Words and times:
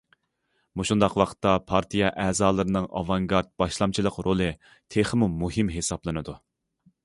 مۇشۇنداق 0.79 1.17
ۋاقىتتا، 1.21 1.51
پارتىيە 1.71 2.09
ئەزالىرىنىڭ 2.23 2.89
ئاۋانگارت، 3.01 3.53
باشلامچىلىق 3.63 4.19
رولى 4.29 4.51
تېخىمۇ 4.97 5.33
مۇھىم 5.43 5.71
ھېسابلىنىدۇ. 5.79 6.41